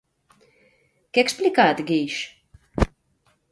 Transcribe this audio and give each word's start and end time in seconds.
Què 1.17 1.23
ha 1.23 1.27
explicat 1.29 1.85
Guix? 1.93 2.17